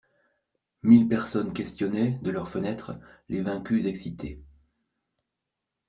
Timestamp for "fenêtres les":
2.49-3.41